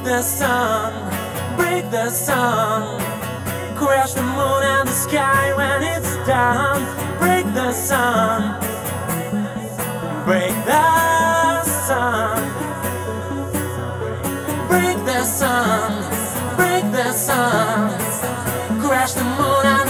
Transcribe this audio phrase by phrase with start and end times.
[0.00, 2.98] Break the sun, break the sun.
[3.76, 6.80] Crash the moon and the sky when it's done.
[7.18, 8.58] Break the sun,
[10.24, 12.40] break the sun.
[14.68, 15.92] Break the sun,
[16.56, 17.90] break the sun.
[18.80, 19.89] Crash the moon and